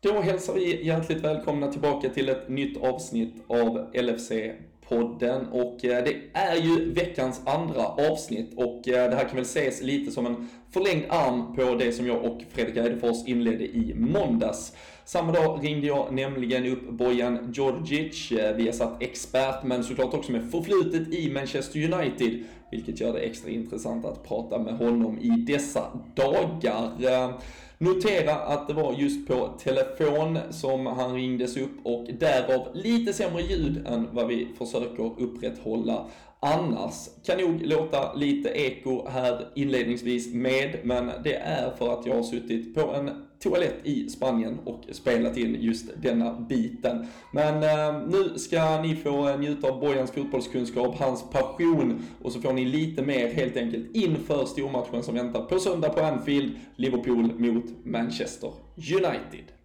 [0.00, 5.50] Då hälsar vi hjärtligt välkomna tillbaka till ett nytt avsnitt av LFC-podden.
[5.50, 9.82] Och eh, det är ju veckans andra avsnitt och eh, det här kan väl ses
[9.82, 14.72] lite som en förlängd arm på det som jag och Fredrik Eidefors inledde i måndags.
[15.04, 20.14] Samma dag ringde jag nämligen upp Bojan Djordjic, eh, vi har satt expert men såklart
[20.14, 25.18] också med förflutet i Manchester United, vilket gör det extra intressant att prata med honom
[25.18, 27.40] i dessa dagar.
[27.78, 33.42] Notera att det var just på telefon som han ringdes upp och därav lite sämre
[33.42, 36.06] ljud än vad vi försöker upprätthålla
[36.40, 37.08] annars.
[37.26, 42.22] Kan nog låta lite eko här inledningsvis med, men det är för att jag har
[42.22, 47.06] suttit på en toalett i Spanien och spelat in just denna biten.
[47.32, 52.52] Men eh, nu ska ni få njuta av Bojans fotbollskunskap, hans passion och så får
[52.52, 57.64] ni lite mer helt enkelt inför stormatchen som väntar på söndag på Anfield, Liverpool mot
[57.84, 59.56] Manchester United.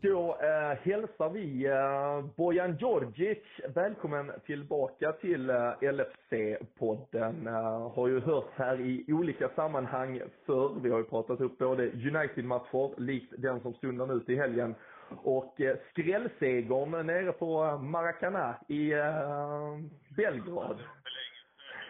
[0.00, 3.38] Då eh, hälsar vi eh, Bojan Djordjic
[3.74, 7.46] välkommen tillbaka till eh, LFC-podden.
[7.46, 10.80] Eh, har ju hört här i olika sammanhang förr.
[10.82, 14.74] Vi har ju pratat upp både United-matcher, likt den som stundar ut i helgen,
[15.22, 19.78] och eh, skrällsegern nere på eh, Maracana i eh,
[20.16, 20.76] Belgrad.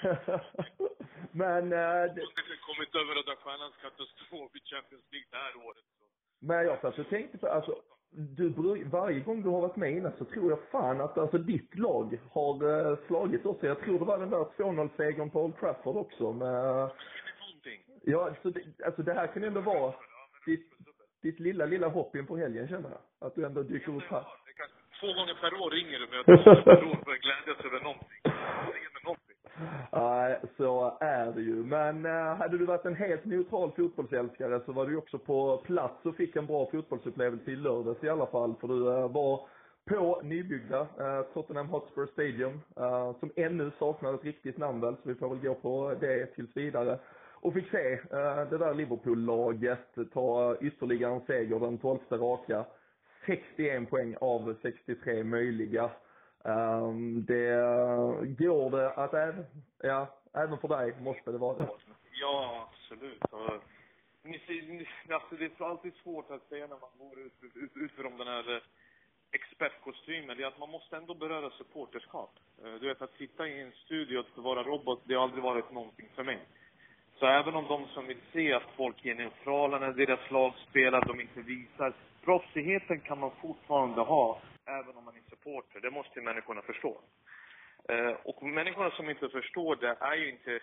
[1.43, 1.73] Men...
[1.73, 2.23] Eh, det...
[2.69, 5.85] kommit över Röda Stjärnans katastrof i Champions League det här året.
[5.99, 6.05] Så.
[6.41, 8.49] Men jag och tänkte på, alltså du,
[8.85, 12.19] varje gång du har varit med innan så tror jag fan att alltså ditt lag
[12.33, 13.57] har uh, slagit oss.
[13.61, 16.91] Jag tror det var den där 2-0-segern på Old Trafford också med...
[18.03, 19.95] Ja, så det, alltså det här kan ändå vara
[20.47, 20.71] ditt,
[21.23, 23.27] ditt lilla, lilla hopp in på helgen känner jag.
[23.27, 24.27] Att du ändå dyker upp här.
[25.01, 26.27] Två gånger per år ringer du mig och
[26.65, 28.21] per år för att glädjas över någonting.
[29.93, 31.55] Nej, så är det ju.
[31.55, 36.07] Men eh, hade du varit en helt neutral fotbollsälskare så var du också på plats
[36.07, 38.55] och fick en bra fotbollsupplevelse i lördags i alla fall.
[38.61, 39.41] För du eh, var
[39.85, 42.61] på nybyggda eh, Tottenham Hotspur Stadium,
[43.21, 46.57] som ännu saknar ett riktigt namn väl, så vi får väl gå på det tills
[46.57, 46.99] vidare.
[47.35, 48.01] Och fick se
[48.51, 52.65] det där Liverpool-laget ta ytterligare en seger, den tolfte raka.
[53.27, 55.91] 61 poäng av 63 möjliga.
[56.47, 57.49] Um, det
[58.39, 59.47] går det att även,
[59.83, 61.69] ja, även för dig måste det vara det.
[62.21, 63.23] Ja, absolut.
[63.23, 63.61] Alltså,
[65.39, 68.55] det är alltid svårt att säga när man går ut, ut, ut från den här
[68.55, 68.63] eh,
[69.33, 72.31] expertkostymen, det är att man måste ändå beröra supporterskap.
[72.65, 75.73] Eh, du vet, att sitta i en studio och vara robot, det har aldrig varit
[75.73, 76.39] någonting för mig.
[77.19, 81.01] Så även om de som vill se att folk är neutrala när deras lag spelar,
[81.01, 81.93] de inte visar.
[82.25, 85.81] Proffsigheten kan man fortfarande ha, även om man är supporter.
[85.81, 87.01] Det måste människorna förstå.
[87.89, 90.61] Eh, och människorna som inte förstår det är ju inte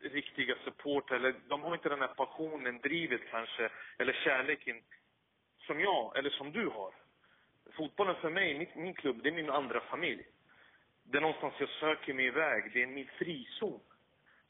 [0.00, 4.82] riktiga supporter, eller de har inte den här passionen, drivet kanske, eller kärleken
[5.66, 6.92] som jag, eller som du har.
[7.76, 10.26] Fotbollen för mig, min, min klubb, det är min andra familj.
[11.04, 13.80] Det är någonstans jag söker mig iväg, det är min frizon.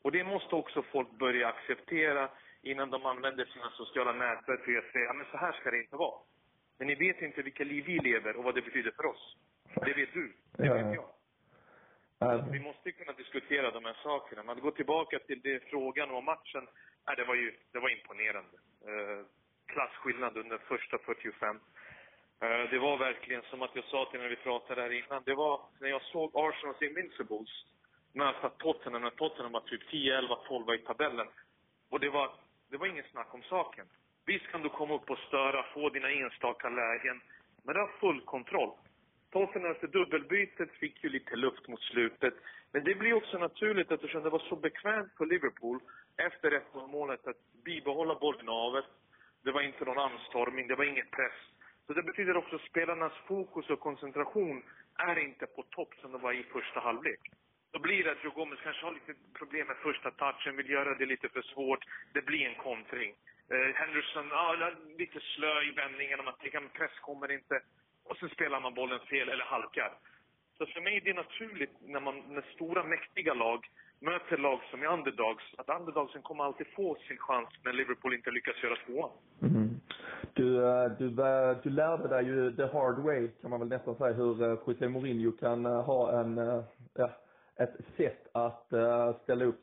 [0.02, 2.30] Och det måste också folk börja acceptera
[2.62, 5.78] innan de använder sina sociala nätverk för att säga, ja men så här ska det
[5.78, 6.20] inte vara.
[6.78, 9.36] Men ni vet inte vilka liv vi lever och vad det betyder för oss.
[9.74, 10.32] Det vet du.
[10.52, 10.74] Det ja.
[10.74, 11.08] vet jag.
[12.20, 12.52] Mm.
[12.52, 14.42] Vi måste kunna diskutera de här sakerna.
[14.42, 16.68] Men att gå tillbaka till det frågan om matchen,
[17.06, 18.56] nej, det var ju det var imponerande.
[18.86, 19.26] Eh,
[19.66, 21.60] klasskillnad under första 45.
[22.40, 25.34] Eh, det var verkligen som att jag sa till när vi pratade här innan, det
[25.34, 27.64] var när jag såg Arsenals Invincibles
[28.12, 31.26] möta Tottenham, när Tottenham var typ 10, 11, 12 i tabellen.
[31.90, 32.30] Och det var,
[32.70, 33.86] det var ingen snack om saken.
[34.26, 37.20] Visst kan du komma upp och störa, få dina enstaka lägen,
[37.62, 38.72] men du har full kontroll.
[39.30, 42.34] Tottenham efter dubbelbytet fick ju lite luft mot slutet.
[42.72, 45.80] Men det blir också naturligt eftersom det var så bekvämt för Liverpool
[46.16, 48.84] efter 1 målet att bibehålla bollinnehavet.
[49.44, 51.38] Det var inte någon anstormning, det var ingen press.
[51.86, 54.62] Så det betyder också att spelarnas fokus och koncentration
[54.98, 57.20] är inte på topp som det var i första halvlek.
[57.72, 60.94] Då blir det att Joe Gomez kanske har lite problem med första touchen, vill göra
[60.94, 61.84] det lite för svårt.
[62.12, 63.14] Det blir en kontring.
[63.50, 66.24] Eh, Henderson, ja, lite slö i vändningen.
[66.24, 67.60] man tänker att press kommer inte.
[68.08, 69.92] Och så spelar man bollen fel eller halkar.
[70.58, 73.60] Så för mig är det naturligt när man, när stora mäktiga lag
[74.00, 78.30] möter lag som är underdogs, att underdogsen kommer alltid få sin chans när Liverpool inte
[78.30, 79.10] lyckas göra tvåan.
[79.42, 79.54] Mm.
[79.54, 79.68] Mm-hmm.
[80.34, 83.94] Du, eh, du, eh, du lärde dig ju the hard way, kan man väl nästan
[83.96, 86.62] säga, hur eh, José Mourinho kan ha en,
[86.94, 87.10] ja,
[87.56, 88.66] ett sätt att
[89.22, 89.62] ställa upp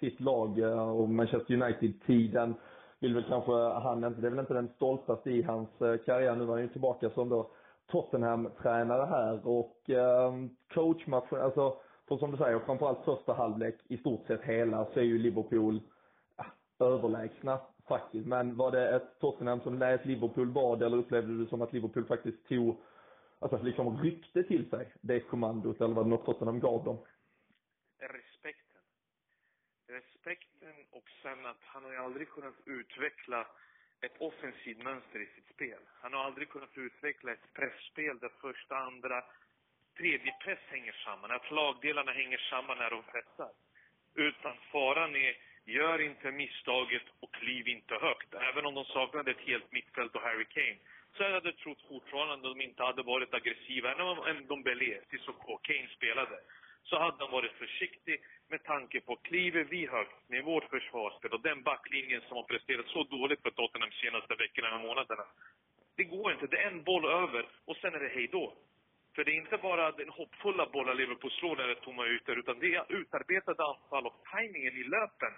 [0.00, 0.58] sitt lag
[0.98, 2.54] och Manchester United-tiden
[2.98, 6.36] vill väl kanske han inte, det är väl inte den stoltaste i hans karriär.
[6.36, 7.50] Nu var han ju tillbaka som då
[7.92, 14.26] Tottenham-tränare här och ehm, coachmatchen, alltså för som du säger, framförallt första halvlek, i stort
[14.26, 15.80] sett hela, så är ju Liverpool
[16.36, 16.44] ja,
[16.86, 18.26] överlägsna faktiskt.
[18.26, 21.72] Men var det ett Tottenham som lät Liverpool vara det eller upplevde du som att
[21.72, 22.80] Liverpool faktiskt tog,
[23.38, 26.98] alltså liksom ryckte till sig det kommandot eller var det något Tottenham gav dem?
[27.98, 28.80] Respekten.
[29.86, 33.46] Respekten och sen att han har ju aldrig kunnat utveckla
[34.02, 35.80] ett offensivt mönster i sitt spel.
[36.00, 39.24] Han har aldrig kunnat utveckla ett pressspel där första, andra,
[39.96, 41.30] tredje press hänger samman.
[41.30, 43.50] Att lagdelarna hänger samman när de pressar.
[44.14, 48.34] Utan faran är Gör inte misstaget och kliv inte högt.
[48.34, 50.78] Även om de saknade ett helt mittfält och Harry Kane.
[51.16, 53.92] Så jag hade trott fortfarande att de inte hade varit aggressiva
[54.30, 56.40] än de Belé, Sissoko, Kane spelade.
[56.82, 61.40] Så hade han varit försiktig med tanke på, kliver vi högt med vårt försvarsspel och
[61.40, 65.24] den backlinjen som har presterat så dåligt för Tottenham de senaste veckorna och månaderna.
[65.96, 66.46] Det går inte.
[66.46, 68.54] Det är en boll över och sen är det hej då.
[69.14, 72.38] För det är inte bara den hoppfulla bollar Liverpool slår när det är tomma ytor,
[72.38, 75.32] utan det är utarbetade anfall och tajmingen i löpen.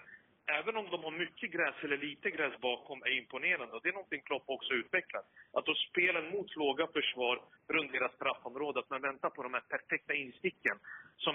[0.46, 3.74] Även om de har mycket gräs eller lite gräs bakom är imponerande.
[3.74, 5.26] Och det är någonting Klopp också utvecklat.
[5.52, 9.64] Att då spela mot låga försvar runt deras straffområde, att man väntar på de här
[9.74, 10.76] perfekta insticken
[11.16, 11.34] som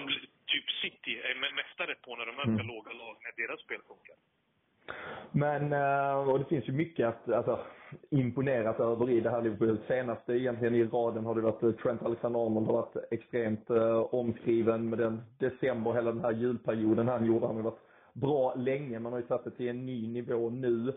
[0.52, 2.66] typ City är mästare på när de möter mm.
[2.66, 4.16] låga lag, när deras spel funkar.
[5.32, 7.58] Men, eh, och det finns ju mycket att alltså,
[8.10, 9.78] imponerat över i det här Liverpool.
[9.88, 14.90] Senaste egentligen i raden har det varit eh, Trent Alexander-Arnold har varit extremt eh, omskriven
[14.90, 17.46] med den december, hela den här julperioden han gjorde.
[17.46, 17.89] Han har varit
[18.20, 18.98] bra länge.
[18.98, 20.92] Man har ju satt det till en ny nivå nu.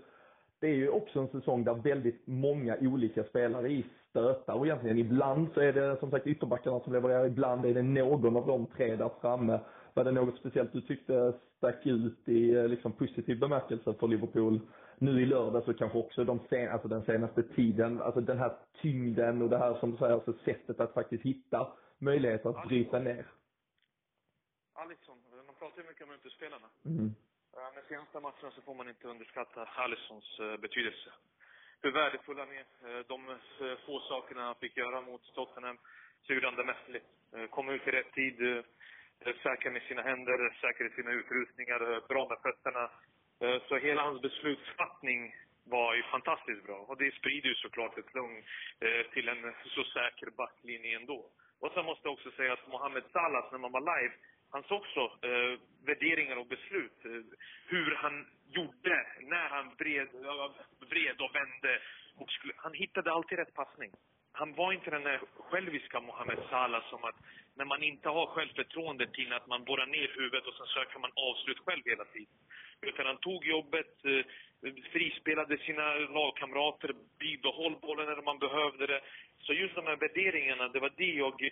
[0.59, 4.97] Det är ju också en säsong där väldigt många olika spelare i stötar och egentligen
[4.97, 8.65] ibland så är det som sagt ytterbackarna som levererar, ibland är det någon av de
[8.65, 9.59] tre där framme.
[9.93, 14.59] Var det något speciellt du tyckte stack ut i eh, liksom positiv bemärkelse för Liverpool
[14.97, 18.53] nu i lördag så kanske också de sen, alltså den senaste tiden, alltså den här
[18.81, 21.67] tyngden och det här som du säger, alltså sättet att faktiskt hitta
[21.97, 23.25] möjligheter att bryta ner.
[24.73, 25.17] Alisson,
[25.63, 26.69] pratar ju mycket om utespelarna.
[26.85, 27.09] Mm.
[27.73, 31.09] Men senaste matcherna så får man inte underskatta Alissons eh, betydelse.
[31.81, 32.65] Hur värdefull han är.
[32.85, 33.17] Eh, de
[33.85, 35.77] få sakerna han fick göra mot Tottenham
[36.23, 37.09] så gjorde han det mästerligt.
[37.49, 38.37] Kom ut i rätt tid,
[39.43, 42.89] säker med sina händer, säker i sina utrustningar, bra med fötterna.
[43.43, 45.35] Eh, så hela hans beslutsfattning
[45.65, 46.77] var ju fantastiskt bra.
[46.77, 48.43] Och det sprider ju såklart ett lugn
[48.79, 51.29] eh, till en så säker backlinje ändå.
[51.59, 54.13] Och sen måste jag också säga att Mohamed Salah, när man var live,
[54.53, 57.05] hans också eh, värderingar och beslut.
[57.05, 57.23] Eh,
[57.67, 60.07] hur han gjorde, när han vred,
[60.89, 61.81] vred och vände.
[62.15, 63.91] Och skulle, han hittade alltid rätt passning
[64.33, 67.15] han var inte den där själviska Mohamed Salah som att
[67.55, 71.11] när man inte har självförtroende till att man borrar ner huvudet och sen söker man
[71.15, 72.35] avslut själv hela tiden.
[72.83, 74.25] Utan han tog jobbet, eh,
[74.91, 79.01] frispelade sina lagkamrater, bibehöll bollen när man behövde det.
[79.39, 81.49] Så just de här värderingarna, det var det jag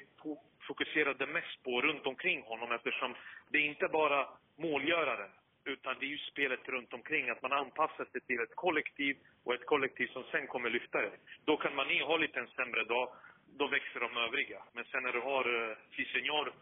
[0.67, 3.15] fokuserade mest på runt omkring honom eftersom
[3.51, 5.29] det är inte bara målgöraren
[5.65, 9.53] utan det är ju spelet runt omkring, att man anpassar sig till ett kollektiv och
[9.53, 11.11] ett kollektiv som sen kommer lyfta det.
[11.45, 13.09] Då kan man ha lite en sämre dag,
[13.57, 14.63] då växer de övriga.
[14.73, 16.53] Men sen när du har eh, uh, Cisenor,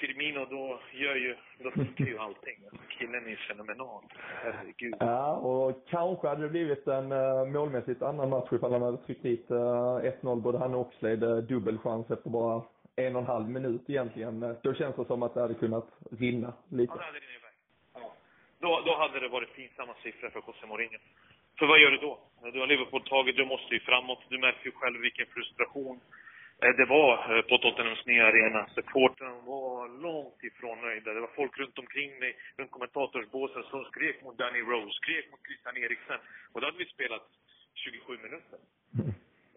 [0.00, 2.58] Firmino, då gör ju, då funkar ju allting.
[2.98, 4.02] Killen är fenomenal.
[4.42, 4.94] Herregud.
[5.00, 9.22] Ja, och kanske hade det blivit en uh, målmässigt annan match ifall han hade tryckt
[9.22, 10.40] dit uh, 1-0.
[10.40, 12.62] Både han och Oxlade, dubbelchans efter bara
[12.96, 14.56] en och en halv minut egentligen.
[14.62, 16.92] Då känns det som att det hade kunnat rinna lite.
[16.92, 17.18] Ja, det hade
[18.60, 20.98] då, då hade det varit pinsamma siffror för José Mourinho.
[21.58, 22.18] För vad gör du då?
[22.52, 24.22] Du har Liverpool tagit, du måste ju framåt.
[24.28, 26.00] Du märker ju själv vilken frustration
[26.62, 28.66] eh, det var eh, på Tottenhams nya arena.
[28.74, 29.67] Supportrarna var
[30.06, 31.14] långt ifrån nöjda.
[31.14, 35.46] Det var folk runt omkring mig, runt kommentatorsbåsen, som skrek mot Danny Rose, skrek mot
[35.46, 36.20] Christian Eriksen.
[36.52, 37.26] Och då hade vi spelat
[37.74, 38.58] 27 minuter.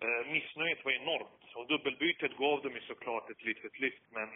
[0.04, 1.56] Eh, missnöjet var enormt.
[1.56, 4.30] Och dubbelbytet gav dem ju såklart ett litet lyft, men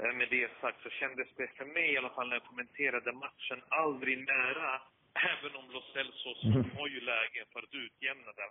[0.00, 3.12] Eh, med det sagt så kändes det för mig i alla fall när jag kommenterade
[3.12, 4.70] matchen aldrig nära.
[5.32, 6.64] Även om Los Celsos mm.
[6.78, 8.50] har ju läge för att utjämna det.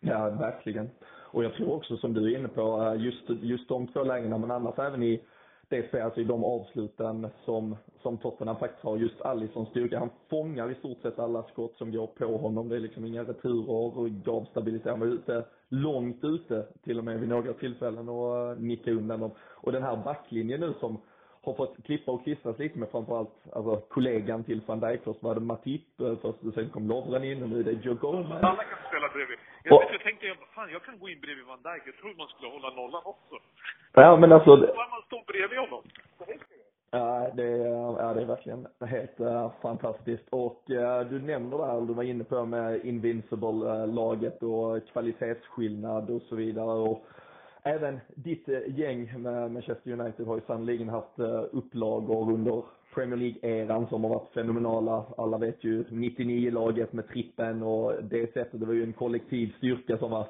[0.00, 0.90] Ja, verkligen.
[1.34, 4.38] Och jag tror också som du är inne på, eh, just, just de två lägena,
[4.38, 5.22] men annars även i
[5.68, 9.98] det ser alltså i de avsluten som, som Tottenham faktiskt har, just Alissons styrka.
[9.98, 12.68] Han fångar i stort sett alla skott som går på honom.
[12.68, 14.90] Det är liksom inga returer och gav stabilitet.
[14.90, 19.20] Han var ute, långt ute till och med vid några tillfällen och eh, nickade undan
[19.20, 19.30] dem.
[19.40, 20.98] Och den här backlinjen nu som
[21.44, 25.00] har fått klippa och klistras lite med framförallt alltså, kollegan till van Dijk.
[25.04, 27.94] Först var det Matip, eh, först sen kom Lovren in och nu är det Joe
[27.94, 28.42] Gomez.
[28.42, 29.38] Alla kan spela bredvid.
[29.64, 31.82] Jag, och, jag tänkte, fan jag kan gå in bredvid van Dijk.
[31.86, 33.34] Jag trodde man skulle hålla nollan också.
[33.92, 34.56] Ja men alltså.
[34.56, 35.82] Då man stå bredvid honom.
[36.90, 37.66] Ja, det är,
[38.02, 40.28] ja, det är verkligen helt uh, fantastiskt.
[40.30, 46.36] Och uh, du nämner där, du var inne på med Invincible-laget och kvalitetsskillnad och så
[46.36, 46.78] vidare.
[46.78, 47.04] Och
[47.62, 53.16] även ditt eh, gäng med Manchester United har ju sannerligen haft eh, upplagor under Premier
[53.16, 55.04] League-eran som har varit fenomenala.
[55.16, 59.98] Alla vet ju 99-laget med trippen och det sättet, det var ju en kollektiv styrka
[59.98, 60.26] som var,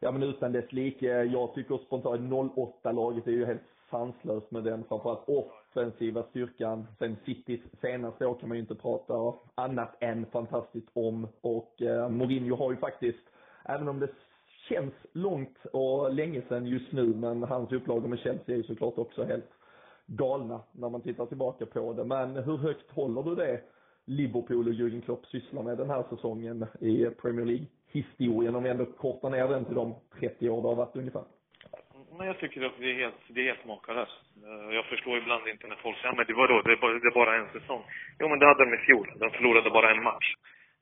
[0.00, 1.06] ja men utan dess like.
[1.06, 6.86] Jag tycker spontant 08-laget är ju helt sanslöst med den framförallt offensiva styrkan.
[6.98, 11.28] Sen Citys senaste år kan man ju inte prata annat än fantastiskt om.
[11.40, 13.24] Och eh, Mourinho har ju faktiskt,
[13.64, 14.08] även om det
[14.68, 18.98] känns långt och länge sedan just nu, men hans upplagor med Chelsea är ju såklart
[18.98, 19.50] också helt
[20.06, 22.04] galna när man tittar tillbaka på det.
[22.04, 23.60] Men hur högt håller du det
[24.04, 28.86] Liverpool och Jürgen Klopp sysslar med den här säsongen i Premier League-historien, om vi ändå
[28.86, 31.24] kortar ner den till de 30 år det har varit ungefär?
[32.18, 34.20] Men jag tycker att det är helt, det är helt makalöst.
[34.46, 36.92] Eh, jag förstår ibland inte när folk säger men det var då, det är, bara,
[36.92, 37.82] det är bara en säsong.
[38.18, 39.06] Jo, men det hade de i fjol.
[39.18, 40.28] De förlorade bara en match.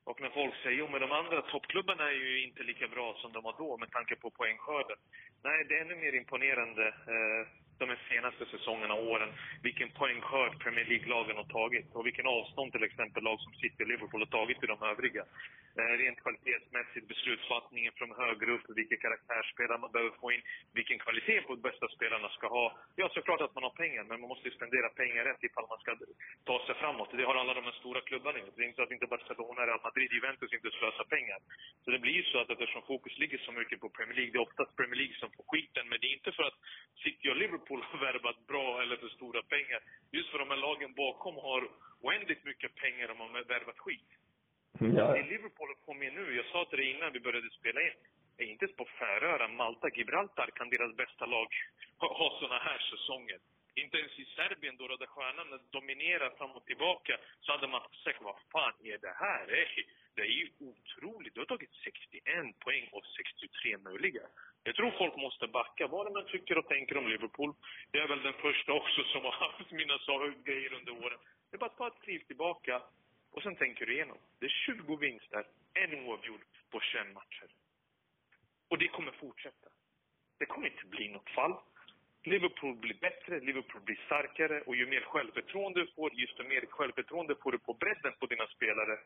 [0.09, 3.33] Och när folk säger jo men de andra toppklubbarna är ju inte lika bra som
[3.33, 4.97] de var då med tanke på poängskörden.
[5.43, 7.43] Nej, det är ännu mer imponerande eh,
[7.79, 9.29] de senaste säsongerna och åren,
[9.63, 13.87] vilken poängskörd Premier League-lagen har tagit och vilken avstånd till exempel lag som City och
[13.87, 15.23] Liverpool har tagit till de övriga.
[15.79, 20.41] Eh, rent kvalitetsmässigt, beslutsfattningen från högre upp, vilka karaktärsspelare man behöver få in,
[20.73, 22.65] vilken kvalitet på de bästa spelarna ska ha.
[22.95, 25.91] Ja, såklart att man har pengar, men man måste spendera pengar rätt ifall man ska
[26.49, 27.09] ta sig framåt.
[27.19, 28.55] Det har alla de här stora klubbarna gjort.
[28.55, 31.39] Det är inte så att inte Barcelona, Real Madrid, Juventus inte slösar pengar.
[31.83, 34.39] Så det blir ju så att eftersom fokus ligger så mycket på Premier League, det
[34.41, 36.59] är oftast Premier League som får skiten, men det är inte för att
[37.03, 39.79] City och Liverpool har värvat bra eller för stora pengar.
[40.11, 41.69] Just för de här lagen bakom har
[42.01, 44.09] oändligt mycket pengar och man har värvat skit.
[44.79, 45.13] Ja.
[45.13, 47.97] Det Liverpool har kommit nu, jag sa till dig innan vi började spela in,
[48.37, 51.47] är inte på Färöarna, Malta, Gibraltar kan deras bästa lag
[51.97, 53.39] ha, ha såna här säsonger.
[53.83, 58.21] Inte ens i Serbien, då Röda Stjärnan dominerar fram och tillbaka, så hade man sagt
[58.21, 59.45] vad fan är det här?
[60.15, 61.33] Det är ju otroligt.
[61.33, 64.21] Du har tagit 61 poäng av 63 möjliga.
[64.63, 65.87] Jag tror folk måste backa.
[65.87, 67.53] Vad man tycker och tänker om Liverpool.
[67.91, 69.97] Jag är väl den första också som har haft mina
[70.43, 71.19] grejer under åren.
[71.49, 72.81] Det är bara att ta ett kliv tillbaka
[73.31, 74.17] och sen tänker du igenom.
[74.39, 77.47] Det är 20 vinster, en oavgjord på 21 matcher.
[78.67, 79.67] Och det kommer fortsätta.
[80.37, 81.55] Det kommer inte bli något fall.
[82.27, 87.35] Liverpool blir bättre, Liverpool blir starkare och ju mer självförtroende du får, just mer självförtroende
[87.41, 88.97] får du på bredden på dina spelare,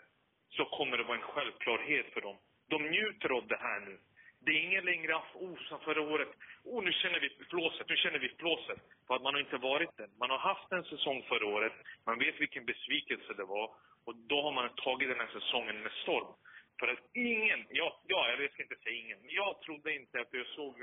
[0.49, 2.37] så kommer det vara en självklarhet för dem.
[2.69, 3.97] De njuter av det här nu.
[4.39, 6.29] Det är ingen längre, oh, som förra året,
[6.63, 8.79] oh, nu känner vi flåset, nu känner vi flåset.
[9.07, 10.09] För att man har inte varit den.
[10.19, 11.73] Man har haft en säsong förra året,
[12.05, 13.67] man vet vilken besvikelse det var.
[14.05, 16.33] Och då har man tagit den här säsongen med storm.
[16.79, 20.33] För att ingen, ja, ja jag ska inte säga ingen, men jag trodde inte att
[20.33, 20.75] jag såg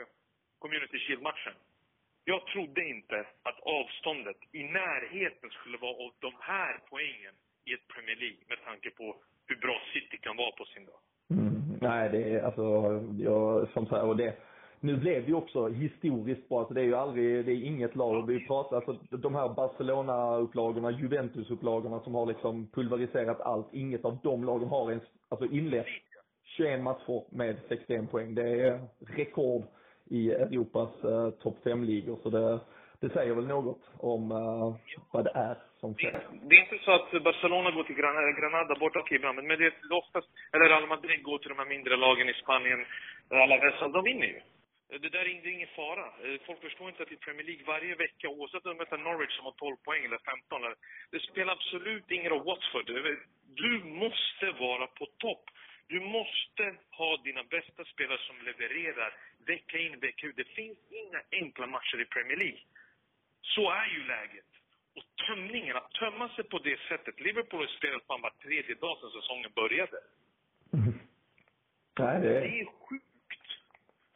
[0.59, 1.55] Community Shield-matchen.
[2.33, 3.19] Jag trodde inte
[3.49, 7.35] att avståndet i närheten skulle vara av de här poängen
[7.67, 9.17] i ett Premier League med tanke på
[9.47, 11.01] hur bra City kan vara på sin dag.
[11.31, 11.53] Mm.
[11.81, 12.67] Nej, det är alltså,
[13.29, 14.37] jag, som sagt, och det,
[14.81, 17.97] nu blev det ju också historiskt bra, alltså det är ju aldrig, det är inget
[17.97, 24.19] lag, vi pratar, alltså de här Barcelona-upplagorna, Juventus-upplagorna som har liksom pulveriserat allt, inget av
[24.23, 25.87] de lagen har ens, alltså inlett
[26.57, 28.35] 21 matcher med 61 poäng.
[28.35, 29.65] Det är rekord
[30.11, 32.61] i Europas uh, topp 5-ligor, så det,
[33.01, 34.75] det säger väl något om uh,
[35.13, 36.21] vad det är som sker.
[36.49, 37.97] Det är inte så att Barcelona går till
[38.41, 41.73] Granada borta, okej bra, men det är oftast, eller Real Madrid går till de här
[41.75, 42.85] mindre lagen i Spanien,
[43.31, 44.41] alla dessa, de vinner ju.
[44.89, 46.07] Det där är ingen fara.
[46.25, 49.37] Eh, folk förstår inte att i Premier League varje vecka, oavsett om de möter Norwich
[49.37, 50.63] som har 12 poäng eller 15,
[51.11, 52.87] det spelar absolut ingen roll Watford.
[53.63, 55.45] Du måste vara på topp.
[55.89, 59.11] Du måste ha dina bästa spelare som levererar
[59.47, 60.37] vecka in, vecka ut.
[60.37, 62.61] Det finns inga enkla matcher i Premier League.
[63.43, 64.51] Så är ju läget.
[64.97, 67.21] Och tömningen, att tömma sig på det sättet.
[67.21, 69.99] Liverpool har spelat fan var tredje dag sedan säsongen började.
[70.73, 71.01] Mm.
[71.99, 72.41] Nej, det...
[72.41, 73.49] det är sjukt.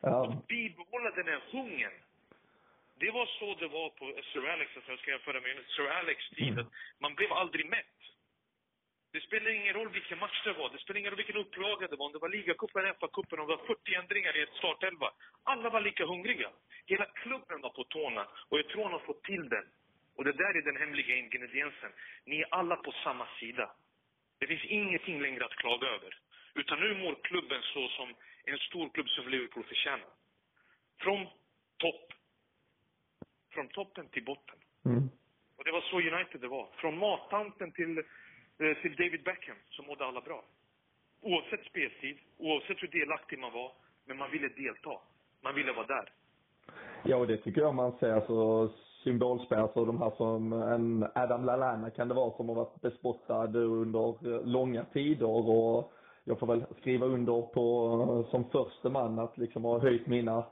[0.00, 0.28] Ja.
[0.28, 1.92] Att bibehålla den här hungern.
[3.00, 6.52] Det var så det var på Sir Alex, jag ska jämföra med Sir Alex tid.
[6.52, 6.66] Mm.
[6.98, 7.98] Man blev aldrig mätt.
[9.12, 11.96] Det spelar ingen roll vilken match det var, det spelar ingen roll vilken upplaga det
[11.96, 15.10] var, om det var ligacupen, FA-cupen, om det var 40 ändringar i ett startelva.
[15.42, 16.50] Alla var lika hungriga.
[16.86, 19.66] Hela klubben var på tårna och jag tror han har fått till den.
[20.16, 21.92] Och det där är den hemliga ingrediensen.
[22.24, 23.72] Ni är alla på samma sida.
[24.38, 26.18] Det finns ingenting längre att klaga över.
[26.54, 28.14] Utan nu mår klubben så som
[28.44, 30.10] en stor klubb som Liverpool förtjänar.
[30.98, 31.26] Från
[31.76, 32.12] topp.
[33.50, 34.58] Från toppen till botten.
[34.84, 35.08] Mm.
[35.56, 36.68] Och det var så United det var.
[36.76, 38.02] Från mattanten till,
[38.62, 40.44] Eh, till David Beckham så mådde alla bra.
[41.22, 43.72] Oavsett speltid, oavsett hur delaktig man var.
[44.06, 44.94] Men man ville delta.
[45.40, 46.08] Man ville vara där.
[47.04, 48.12] Ja, och det tycker jag man ser.
[48.12, 48.68] Alltså,
[49.04, 53.58] symbolspelare, så de här som en Adam Lallana kan det vara som har varit bespottad
[53.58, 55.92] under långa tider och
[56.24, 57.92] jag får väl skriva under på
[58.24, 60.44] eh, som första man att liksom ha höjt mina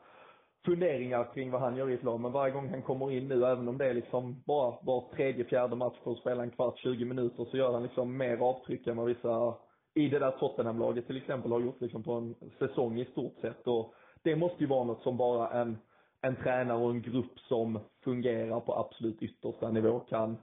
[0.65, 2.21] funderingar kring vad han gör i ett lag.
[2.21, 5.45] Men varje gång han kommer in nu, även om det är liksom bara var tredje,
[5.45, 8.87] fjärde match för att spela en kvart, 20 minuter, så gör han liksom mer avtryck
[8.87, 9.55] än vad vissa
[9.95, 13.67] i det där Tottenham-laget till exempel har gjort liksom på en säsong i stort sett.
[13.67, 15.79] Och det måste ju vara något som bara en,
[16.21, 20.37] en tränare och en grupp som fungerar på absolut yttersta nivå kan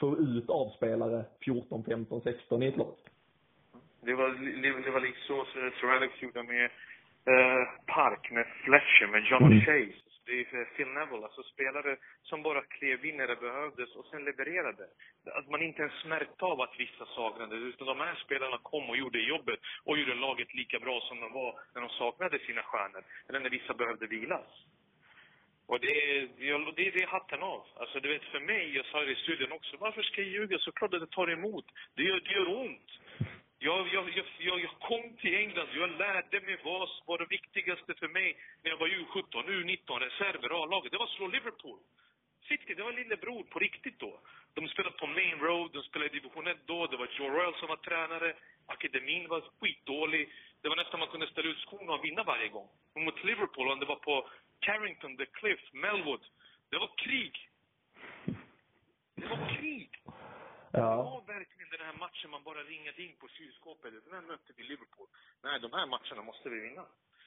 [0.00, 2.94] få ut av spelare 14, 15, 16 i ett lag.
[4.00, 4.28] Det var,
[4.84, 5.44] det var lite så
[5.80, 6.70] Sir Alex gjorde med
[7.32, 9.60] eh, Park, med Fletcher, med John mm.
[9.60, 10.00] Chase.
[10.26, 14.24] Det är Phil Neville, alltså spelare som bara klev in när det behövdes och sen
[14.24, 14.84] levererade.
[15.38, 18.96] Att man inte ens märkte av att vissa saknades, utan de här spelarna kom och
[18.96, 23.04] gjorde jobbet och gjorde laget lika bra som de var när de saknade sina stjärnor,
[23.28, 24.50] eller när vissa behövde vilas.
[25.66, 26.20] Och det är,
[26.76, 27.62] det, det är hatten av.
[27.76, 30.58] Alltså du vet, för mig, jag sa det i studion också, varför ska jag ljuga?
[30.58, 31.64] Såklart att det tar emot.
[31.94, 32.90] Det gör, det gör ont.
[33.64, 34.04] Jag, jag,
[34.38, 38.70] jag, jag, kom till England, jag lärde mig vad var det viktigaste för mig när
[38.70, 40.92] jag var U17, U19, reserver, A-laget.
[40.92, 41.78] Det var att slå Liverpool.
[42.48, 44.20] City, det var lillebror på riktigt då.
[44.54, 46.86] De spelade på Main Road, de spelade i division 1 då.
[46.86, 48.34] Det var Joe Royal som var tränare.
[48.66, 50.32] Akademin var skitdålig.
[50.60, 52.68] Det var nästan man kunde ställa ut skorna och vinna varje gång.
[52.94, 54.28] Och mot Liverpool, om det var på
[54.60, 56.24] Carrington, The Cliff, Melwood.
[56.70, 57.48] Det var krig.
[59.14, 59.90] Det var krig.
[60.72, 61.22] Ja.
[61.74, 63.92] Verkligen den här matchen man bara ringade in på kylskåpet.
[64.04, 65.08] Den här mötte vi Liverpool.
[65.42, 66.86] Nej, de här matcherna måste vi vinna.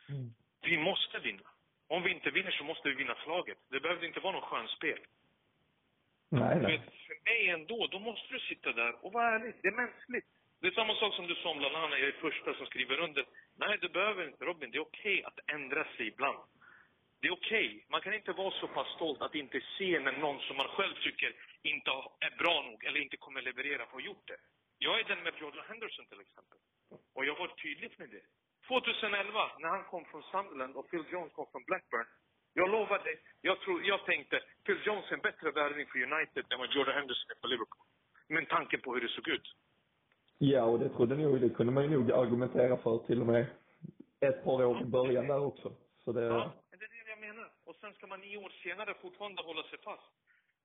[0.09, 0.33] Mm.
[0.61, 1.47] Vi måste vinna.
[1.87, 3.57] Om vi inte vinner så måste vi vinna slaget.
[3.69, 4.99] Det behövde inte vara något skönspel.
[6.29, 6.77] Nej, nej.
[7.07, 9.53] för mig ändå, då måste du sitta där och vara ärlig.
[9.61, 10.27] Det är mänskligt.
[10.61, 13.25] Det är samma sak som du sa om Lallana, jag är första som skriver under.
[13.55, 14.71] Nej, du behöver inte Robin.
[14.71, 16.49] Det är okej okay att ändra sig ibland.
[17.19, 17.67] Det är okej.
[17.67, 17.81] Okay.
[17.89, 20.95] Man kan inte vara så pass stolt att inte se när någon som man själv
[21.05, 21.91] tycker inte
[22.27, 24.39] är bra nog eller inte kommer leverera har gjort det.
[24.77, 26.57] Jag är den med Jordan Henderson till exempel.
[27.15, 28.25] Och jag var tydlig med det.
[28.67, 32.07] 2011, när han kom från Sunderland och Phil Jones kom från Blackburn.
[32.53, 36.43] Jag lovar dig, jag, tror, jag tänkte Phil Jones är en bättre värvning för United
[36.51, 37.85] än vad Jordan Henderson är för Liverpool.
[38.27, 39.47] Med tanke på hur det såg ut.
[40.37, 43.45] Ja, och det trodde nog, det kunde man ju nog argumentera för till och med
[44.19, 45.73] ett par år i början där också.
[46.03, 46.21] Så det...
[46.21, 47.51] Ja, det är det jag menar.
[47.77, 50.11] Och sen ska man nio år senare fortfarande hålla sig fast.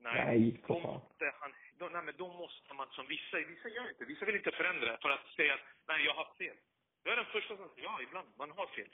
[0.00, 3.88] Nej, nej då måste han, då, nej, men då måste man som vissa, vissa gör
[3.88, 6.56] inte, vissa vill inte förändra för att säga att nej, jag har haft fel.
[7.04, 8.90] Jag är den första som säger ja, ibland, man har fel.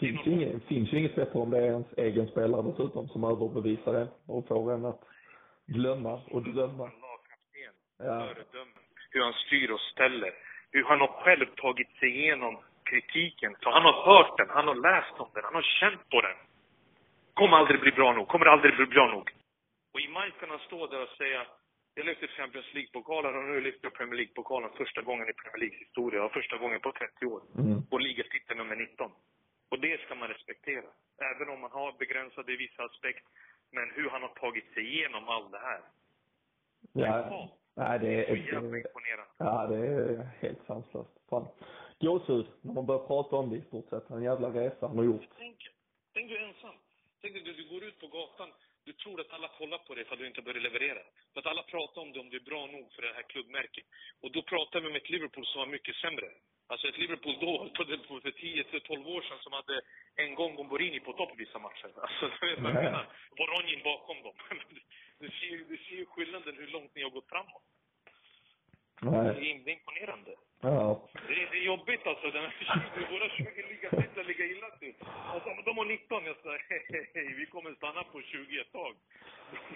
[0.00, 3.24] Finns ju, inget, finns ju inget bättre om det är ens egen spelare dessutom som
[3.24, 5.02] överbevisar det och får en att
[5.66, 6.84] glömma och drömma.
[6.84, 8.34] Lagkapten, ja.
[9.10, 10.32] hur han styr och ställer.
[10.70, 13.56] Hur han har själv tagit sig igenom kritiken.
[13.62, 16.36] Så han har hört den, han har läst om den, han har känt på den.
[17.34, 19.30] Kommer aldrig bli bra nog, kommer aldrig bli bra nog.
[19.92, 21.46] Och i maj kan han stå där och säga
[21.94, 25.80] jag lyfter Champions League-pokalen och nu lyfter jag Premier League-pokalen första gången i Premier Leagues
[25.86, 27.42] historia och första gången på 30 år.
[27.58, 27.82] Mm.
[27.90, 29.10] Och ligatitel nummer 19.
[29.70, 30.88] Och det ska man respektera.
[31.30, 33.24] Även om man har begränsade i vissa aspekt.
[33.70, 35.80] Men hur han har tagit sig igenom allt det här.
[36.92, 38.26] Ja, nej, det är...
[38.26, 39.32] Så jävla imponerande.
[39.36, 41.10] Ja, det är helt sanslöst.
[41.30, 41.46] Fan.
[42.00, 44.10] Gåshud när man börjar prata om det i stort sett.
[44.10, 45.28] En jävla resa han har gjort.
[45.38, 45.58] Tänk,
[46.14, 46.74] tänk du ensam.
[47.22, 48.52] Tänk dig, du, går ut på gatan
[48.84, 51.02] du tror att alla kollar på dig för att du inte börjar leverera.
[51.32, 53.84] För att alla pratar om dig om du är bra nog för det här klubbmärket.
[54.20, 56.30] Och då pratar vi med ett Liverpool som var mycket sämre.
[56.66, 59.80] Alltså ett Liverpool då, för 10-12 år sedan, som hade
[60.16, 61.92] en gång Gomborini på topp vissa matcher.
[62.02, 63.06] Alltså, du vet vad jag menar?
[63.38, 64.34] Voronjin bakom dem.
[65.18, 67.62] Du ser, du ser ju skillnaden hur långt ni har gått framåt.
[69.00, 69.34] Nej.
[69.34, 70.36] Det är imponerande.
[70.62, 71.00] Ja.
[71.28, 72.26] Det, är, det är jobbigt alltså.
[72.36, 72.54] Den här,
[73.14, 74.94] våra 20 ligatitlar ligger illa till.
[75.32, 76.24] Alltså, de har 19.
[76.30, 78.94] Jag sa, hej, hej, vi kommer stanna på 20 ett tag.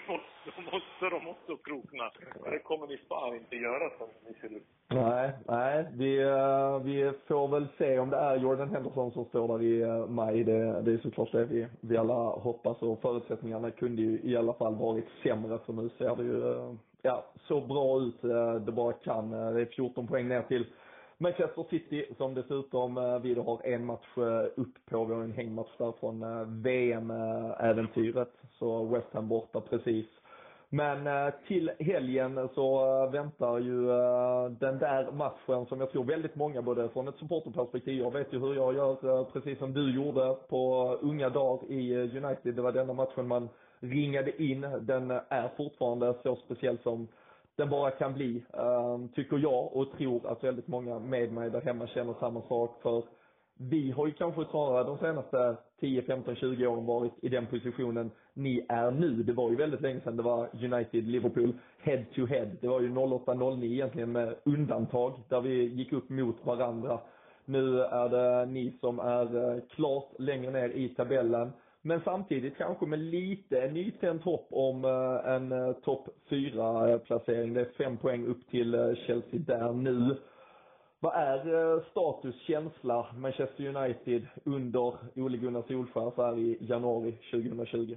[0.47, 2.11] Då måste, de också krokna.
[2.51, 4.67] Det kommer ni fan inte göra som ni ser ut.
[4.89, 5.87] Nej, nej.
[5.93, 9.85] Vi, uh, vi får väl se om det är Jordan Henderson som står där i
[9.85, 10.45] uh, maj.
[10.45, 14.53] Det, det är såklart det vi, vi alla hoppas och förutsättningarna kunde ju i alla
[14.53, 16.75] fall varit sämre för nu ser det ju uh,
[17.07, 19.33] ja, så bra ut eh, det bara kan.
[19.33, 20.67] Eh, det är 14 poäng ner till
[21.19, 24.17] Manchester City som dessutom eh, vi då har en match
[24.57, 25.05] upp på.
[25.05, 26.25] Vi har en hängmatch där från
[26.63, 28.33] VM-äventyret.
[28.59, 30.07] Så West Ham borta precis.
[30.69, 33.87] Men till helgen så väntar ju
[34.59, 38.39] den där matchen som jag tror väldigt många, både från ett supporterperspektiv, jag vet ju
[38.39, 42.55] hur jag gör, precis som du gjorde på unga dagar i United.
[42.55, 43.49] Det var denna matchen man
[43.81, 44.67] ringade in.
[44.81, 47.09] Den är fortfarande så speciell som
[47.57, 51.61] den bara kan bli, ehm, tycker jag och tror att väldigt många med mig där
[51.61, 52.79] hemma känner samma sak.
[52.83, 53.05] För
[53.59, 58.11] vi har ju kanske snarare de senaste 10, 15, 20 åren varit i den positionen
[58.35, 59.23] ni är nu.
[59.23, 62.47] Det var ju väldigt länge sedan det var United-Liverpool head to head.
[62.61, 66.99] Det var ju 08-09 egentligen med undantag där vi gick upp mot varandra.
[67.45, 71.53] Nu är det ni som är eh, klart längre ner i tabellen.
[71.87, 77.49] Men samtidigt kanske med lite nytänt hopp om eh, en eh, topp 4-placering.
[77.49, 80.17] Eh, det är fem poäng upp till Chelsea där nu.
[81.01, 81.41] Vad är
[81.91, 87.97] status, känsla, Manchester United under Ole Gunnar Solskjaer så här i januari 2020?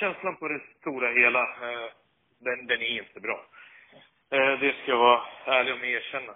[0.00, 1.46] Känslan på det stora hela,
[2.38, 3.40] den, den är inte bra.
[4.60, 6.32] Det ska jag vara ärlig och erkänna.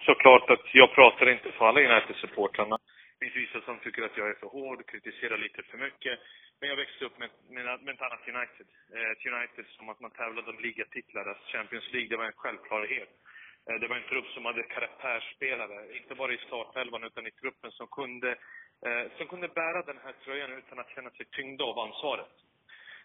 [0.00, 2.78] Såklart att jag pratar inte för alla United-supportrarna.
[3.20, 6.20] Finns vissa som tycker att jag är för hård, kritiserar lite för mycket.
[6.60, 8.66] Men jag växte upp med, med, med ett annat United.
[8.94, 12.42] Eh, ett United som att man tävlade om ligatitlar, alltså Champions League, det var en
[12.42, 13.10] självklarhet.
[13.66, 17.70] Eh, det var en trupp som hade karaktärsspelare, inte bara i startelvan utan i truppen
[17.70, 18.30] som kunde,
[18.86, 22.34] eh, som kunde bära den här tröjan utan att känna sig tyngda av ansvaret.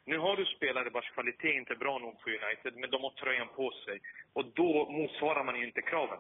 [0.06, 3.10] Nu har du spelare vars kvalitet inte är bra nog för United, men de har
[3.10, 4.02] tröjan på sig.
[4.34, 6.20] Och då motsvarar man ju inte kraven.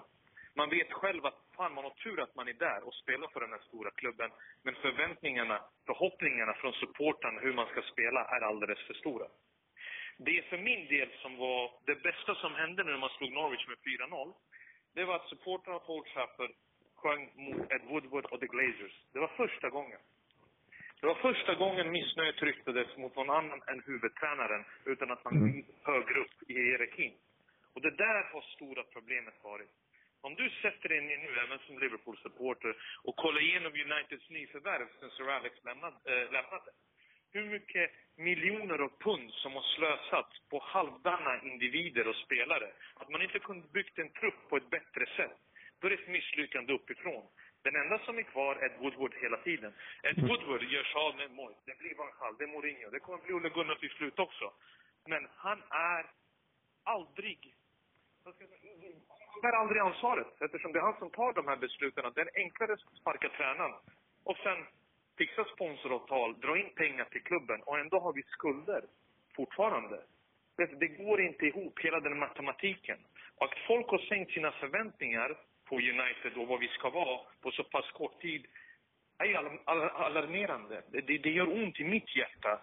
[0.56, 3.40] Man vet själv att fan, man har tur att man är där och spelar för
[3.40, 4.32] den här stora klubben.
[4.64, 9.28] Men förväntningarna, förhoppningarna från supportrarna hur man ska spela är alldeles för stora.
[10.18, 13.78] Det för min del som var det bästa som hände när man slog Norwich med
[13.78, 14.34] 4-0,
[14.94, 16.52] det var att supportrarna på Old Trafford
[16.96, 18.96] sjöng mot Ed Woodward och The Glazers.
[19.14, 20.00] Det var första gången.
[21.02, 25.66] Det var första gången missnöjet ryktades mot någon annan än huvudtränaren utan att man mm.
[25.84, 27.14] högre upp i hierarkin.
[27.74, 29.70] Och det där har stora problemet varit.
[30.22, 35.10] Om du sätter dig ner nu, även som Liverpool-supporter, och kollar igenom Uniteds nyförvärv sen
[35.10, 36.72] Sir Alex lämnade, äh, lämnade.
[37.32, 42.72] Hur mycket miljoner och pund som har slösats på halvdana individer och spelare.
[42.94, 45.38] Att man inte kunde byggt en trupp på ett bättre sätt.
[45.80, 47.28] Då är det ett misslyckande uppifrån.
[47.64, 49.74] Den enda som är kvar är Woodward hela tiden.
[50.04, 50.30] Ed mm.
[50.30, 51.54] Woodward gör sig av med mål.
[51.66, 54.54] Det blir Van Gaal, det är Mourinho, det kommer bli Olle Gunnar till slut också.
[55.06, 56.06] Men han är
[56.84, 57.56] aldrig...
[59.46, 62.12] Han bär aldrig ansvaret eftersom det är han som tar de här besluten.
[62.16, 63.74] Det är enklare att sparka tränaren
[64.24, 64.66] och sen
[65.18, 68.84] fixa sponsoravtal, dra in pengar till klubben och ändå har vi skulder
[69.36, 70.02] fortfarande.
[70.58, 73.00] Det, det går inte ihop, hela den matematiken.
[73.36, 77.52] Och att folk har sänkt sina förväntningar på United och vad vi ska vara på
[77.52, 78.46] så pass kort tid
[79.18, 79.60] är
[80.06, 80.84] alarmerande.
[80.92, 82.62] Det, det gör ont i mitt hjärta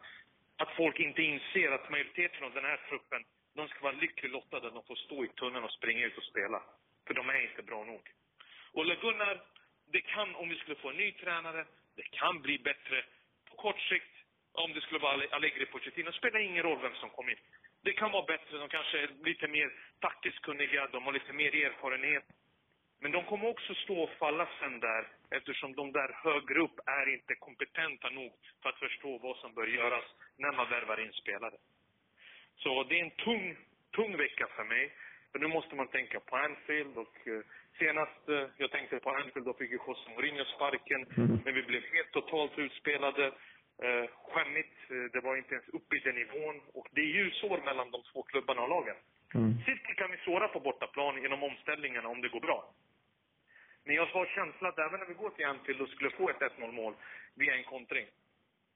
[0.57, 4.67] att folk inte inser att majoriteten av den här truppen, de ska vara lyckligt lottade
[4.67, 6.63] att de får stå i tunneln och springa ut och spela.
[7.07, 8.11] För de är inte bra nog.
[8.73, 9.43] Olle Gunnar,
[9.93, 13.05] det kan, om vi skulle få en ny tränare, det kan bli bättre
[13.49, 14.13] på kort sikt.
[14.53, 17.39] Om det skulle vara Allegri Pochettino, det spelar ingen roll vem som kommer in.
[17.83, 21.55] Det kan vara bättre, de kanske är lite mer taktiskt kunniga, de har lite mer
[21.55, 22.25] erfarenhet.
[23.01, 27.15] Men de kommer också stå och falla sen där eftersom de där högre upp är
[27.15, 30.05] inte kompetenta nog för att förstå vad som bör göras
[30.37, 31.57] när man värvar in spelare.
[32.57, 33.57] Så det är en tung,
[33.97, 34.93] tung vecka för mig.
[35.33, 37.41] För nu måste man tänka på Anfield och uh,
[37.79, 41.07] senast uh, jag tänkte på Anfield då fick ju José Mourinho sparken.
[41.17, 41.41] Mm.
[41.45, 43.27] Men vi blev helt totalt utspelade.
[43.85, 44.77] Uh, skämmigt.
[44.91, 46.61] Uh, det var inte ens uppe i den nivån.
[46.75, 48.97] Och det är ljusår mellan de två klubbarna och lagen.
[49.35, 49.55] Mm.
[49.67, 52.75] City kan vi såra på bortaplan genom omställningarna om det går bra.
[53.85, 56.41] Men jag har känslan att även när vi går till Anfield och skulle få ett
[56.41, 56.95] 1-0 mål
[57.35, 58.07] via en kontring,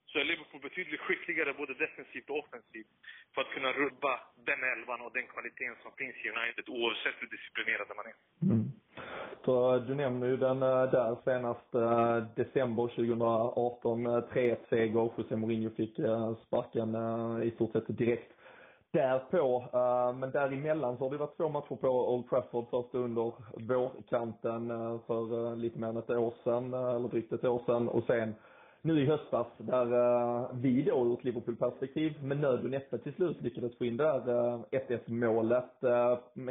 [0.06, 2.92] så är Liverpool betydligt skickligare både defensivt och offensivt
[3.34, 4.12] för att kunna rubba
[4.48, 8.16] den elvan och den kvaliteten som finns i United oavsett hur disciplinerade man är.
[8.46, 8.66] Mm.
[9.46, 15.10] Så du nämner ju den eh, där senast eh, december 2018, 3-1-seger.
[15.16, 16.96] José Mourinho fick eh, sparken
[17.42, 18.32] i stort sett direkt
[18.92, 19.64] därpå.
[20.14, 22.70] Men däremellan så har det varit två matcher på Old Trafford.
[22.70, 23.32] Första under
[23.68, 24.68] vårkanten
[25.06, 27.88] för lite mer än ett år sedan, eller drygt ett år sedan.
[27.88, 28.34] Och sen
[28.82, 33.40] nu i höstas där vi då ur ett Liverpool-perspektiv med nöd och näppe till slut
[33.40, 35.72] lyckades få in det där 1-1 målet.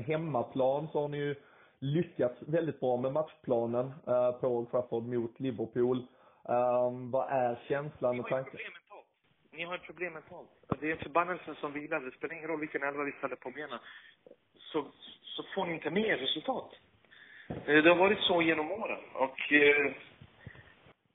[0.07, 1.35] Hemmaplan så har ni ju
[1.79, 3.91] lyckats väldigt bra med matchplanen
[4.41, 6.07] på Old Trafford mot Liverpool.
[7.11, 8.59] Vad är känslan och tanken?
[9.55, 10.49] Ni har ett problem mentalt.
[10.79, 11.99] Det är förbannelsen som vilar.
[11.99, 13.79] Det spelar ingen roll vilken elva vi ställer på benen.
[14.57, 14.85] Så,
[15.23, 16.71] så får ni inte med resultat.
[17.49, 18.99] Eh, det har varit så genom åren.
[19.13, 19.91] Och eh,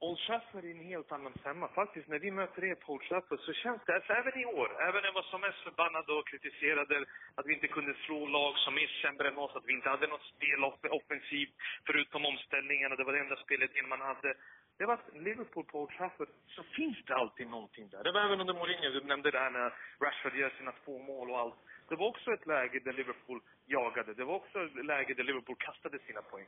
[0.03, 1.69] Old Trafford är en helt annan femma.
[1.69, 4.69] Faktiskt, när vi möter er på Old Trafford så känns det, alltså även i år,
[4.89, 8.59] även när jag var som mest förbannad och kritiserade att vi inte kunde slå lag
[8.59, 11.55] som är sämre än oss, att vi inte hade något spel offensivt
[11.87, 14.35] förutom omställningarna, det var det enda spelet man hade.
[14.79, 18.05] Det var Liverpool på Old Trafford, så finns det alltid någonting där.
[18.05, 21.31] Det var även under Mourinho, du nämnde det här när Rashford gör sina två mål
[21.31, 21.59] och allt.
[21.89, 24.15] Det var också ett läge där Liverpool jagade.
[24.15, 26.47] Det var också ett läge där Liverpool kastade sina poäng.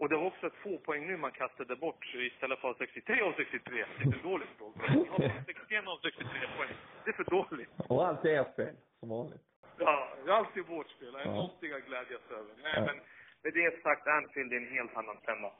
[0.00, 3.84] Och det var också två poäng nu man kastade bort istället för 63 av 63.
[3.98, 4.72] Det är för dåligt då.
[5.46, 6.74] 61 av 63 poäng.
[7.04, 7.70] Det är för dåligt.
[7.88, 9.40] Och allt är ert fel, som vanligt.
[9.78, 11.12] Ja, det är alltid vårt spel.
[11.12, 11.34] Det är ja.
[11.34, 12.52] någonting att glädjas över.
[12.62, 12.80] Nej, ja.
[12.86, 12.96] men
[13.42, 15.50] med det sagt, Anfield är en helt annan femma.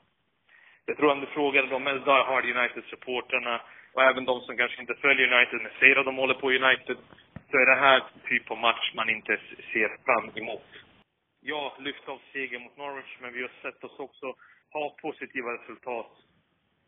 [0.87, 3.61] Jag tror om du frågade de mest Die Hard United-supporterna
[3.92, 6.96] och även de som kanske inte följer United, men säger att de håller på United,
[7.50, 9.38] så är det här typ av match man inte
[9.72, 10.70] ser fram emot.
[11.40, 14.35] Ja, lyfta av seger mot Norwich, men vi har sett oss också
[14.70, 16.12] ha positiva resultat,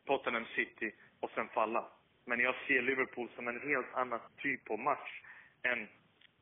[0.07, 1.85] Tottenham City, och sen falla.
[2.25, 5.23] Men jag ser Liverpool som en helt annan typ av match
[5.62, 5.88] än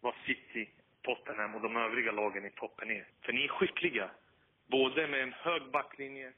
[0.01, 0.71] vad City,
[1.03, 3.07] Tottenham och de övriga lagen i toppen är.
[3.23, 4.11] För ni är skickliga.
[4.67, 6.33] Både med en hög backlinje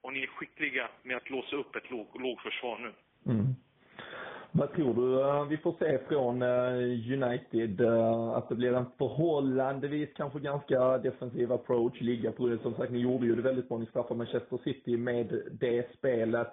[0.00, 2.94] och ni är skickliga med att låsa upp ett låg, lågförsvar nu.
[3.32, 3.54] Mm.
[4.52, 7.80] Vad tror du eh, vi får se från eh, United?
[7.80, 12.58] Eh, att det blir en förhållandevis kanske ganska defensiv approach, ligga på det.
[12.58, 13.78] Som sagt, ni gjorde ju det väldigt bra.
[13.78, 16.52] Ni straffade Manchester City med det spelet.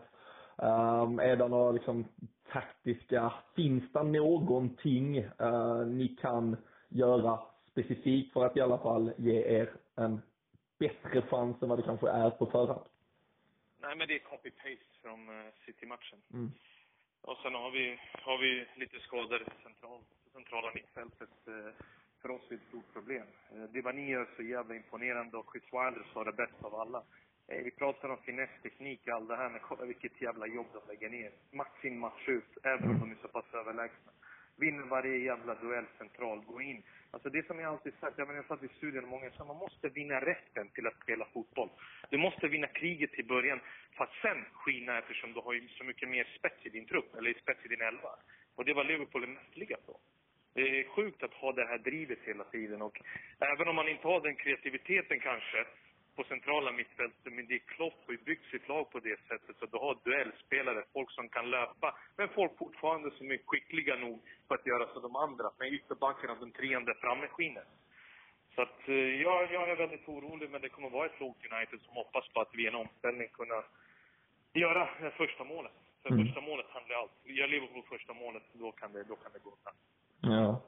[0.58, 2.06] Um, är det några liksom
[2.52, 6.58] taktiska, finns det någonting uh, ni kan
[6.90, 7.40] göra
[7.72, 10.22] specifikt för att i alla fall ge er en
[10.80, 12.86] bättre chans än vad det kanske är på förhand?
[13.82, 16.20] Nej, men det är copy-paste från uh, City-matchen.
[16.34, 16.52] Mm.
[17.28, 20.08] Och sen har vi, har vi lite skador centralt.
[20.34, 21.30] centrala mittfältet.
[21.48, 21.74] Eh,
[22.22, 23.28] för oss är det ett stort problem.
[23.52, 26.76] Eh, uh, det ni gör så jävla imponerande och Chris Wilder sa det bäst av
[26.76, 27.04] alla.
[27.48, 30.82] Eh, vi pratar om finess, teknik, allt det här, men kolla vilket jävla jobb de
[30.88, 31.32] lägger ner.
[31.52, 34.12] Match in, match ut, även om de är så pass överlägsna.
[34.58, 36.84] Vinner varje jävla duell centralt, gå in.
[37.12, 39.58] Alltså det som jag alltid sagt, jag, menar, jag satt i studion många sa man
[39.58, 41.70] måste vinna rätten till att spela fotboll.
[42.10, 43.60] Du måste vinna kriget i början
[43.98, 47.34] för att sen skina eftersom du har så mycket mer spets i din trupp, eller
[47.34, 48.10] spets i din elva.
[48.56, 50.00] Och det var Liverpool är mästerliga på.
[50.54, 53.02] Det är sjukt att ha det här drivet hela tiden och
[53.40, 55.66] även om man inte har den kreativiteten kanske,
[56.16, 59.56] på centrala mittfältet, men det är Klopp har ju byggt sitt lag på det sättet.
[59.60, 64.22] Så du har duellspelare, folk som kan löpa, men folk fortfarande som är skickliga nog
[64.48, 65.52] för att göra som de andra.
[65.60, 67.66] Men ytterbackarna, den trean där framme skiner.
[68.56, 71.80] Så att, eh, ja, jag är väldigt orolig, men det kommer vara ett lågt United
[71.82, 73.64] som hoppas på att vid en omställning kunna
[74.54, 75.72] göra det första målet.
[76.02, 76.26] För mm.
[76.26, 77.12] första målet handlar allt.
[77.24, 79.76] Gör Liverpool första målet, då kan det, då kan det gå undan.
[80.22, 80.62] Ja.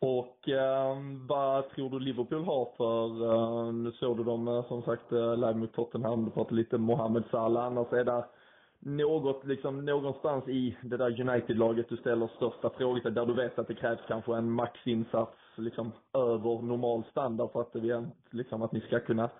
[0.00, 0.96] Och eh,
[1.28, 5.34] vad tror du Liverpool har för, eh, nu såg du dem eh, som sagt eh,
[5.36, 8.24] live mot Tottenham, du pratade lite Mohamed Salah, annars är det
[8.80, 13.68] något, liksom någonstans i det där United-laget du ställer största frågan där du vet att
[13.68, 18.80] det krävs kanske en maxinsats liksom över normal standard för att det, liksom att ni
[18.80, 19.30] ska kunna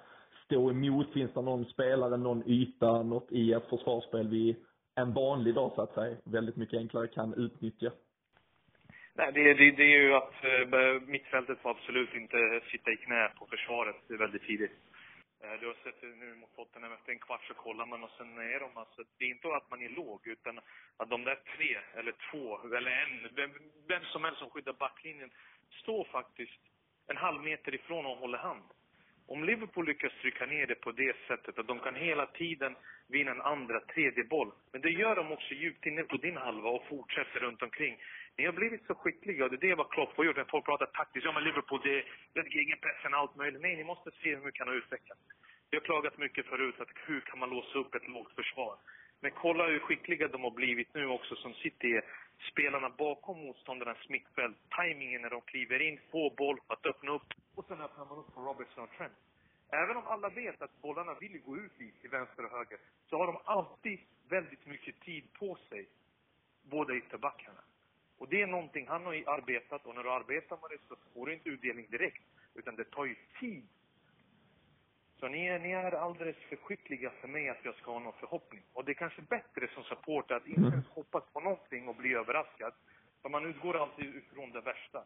[0.45, 1.13] stå emot?
[1.13, 4.57] Finns det någon spelare, någon yta, något i ett försvarsspel vi
[4.95, 7.91] en vanlig dag så att säga väldigt mycket enklare kan utnyttja?
[9.19, 13.31] Nej, det, det, det är ju att eh, mittfältet får absolut inte sitta i knä
[13.39, 14.73] på försvaret väldigt tidigt.
[15.43, 18.11] Eh, du har sett det nu mot Tottenham, efter en kvart så kollar man och
[18.19, 20.61] sen är de alltså, det är inte att man är låg utan
[20.97, 23.51] att de där tre, eller två, eller en, vem,
[23.89, 25.31] vem som helst som skyddar backlinjen,
[25.83, 26.61] står faktiskt
[27.07, 28.65] en halv meter ifrån och håller hand.
[29.29, 32.77] Om Liverpool lyckas trycka ner det på det sättet att de kan hela tiden
[33.09, 34.53] vinna en andra, tredje boll.
[34.73, 37.97] Men det gör de också djupt inne på din halva och fortsätter runt omkring.
[38.39, 40.37] Ni har blivit så skickliga det är det vad Klopp har gjort.
[40.37, 43.63] När folk pratar taktiskt, ja men Liverpool, det är gegenpressen, allt möjligt.
[43.63, 45.21] Nej, ni måste se hur mycket han har utvecklats.
[45.71, 48.77] Vi har klagat mycket förut, att hur kan man låsa upp ett lågt försvar?
[49.21, 52.05] Men kolla hur skickliga de har blivit nu också som City är.
[52.51, 57.35] Spelarna bakom motståndarnas mittfält, tajmingen när de kliver in, få boll för att öppna upp
[57.55, 59.13] och sen öppnar man upp för Robertson och Trent.
[59.73, 62.79] Även om alla vet att bollarna vill gå ut lite till vänster och höger,
[63.11, 65.89] så har de alltid väldigt mycket tid på sig,
[66.63, 67.61] båda ytterbackarna.
[68.19, 71.27] Och det är någonting han har arbetat och när du arbetar med det så får
[71.27, 72.23] du inte utdelning direkt.
[72.55, 73.69] Utan det tar ju tid.
[75.21, 78.13] Så ni är, ni är alldeles för skickliga för mig att jag ska ha någon
[78.21, 78.63] förhoppning.
[78.73, 82.15] Och det är kanske bättre som supporter att inte ens hoppas på någonting och bli
[82.15, 82.73] överraskad.
[83.23, 85.05] För man utgår alltid ifrån det värsta.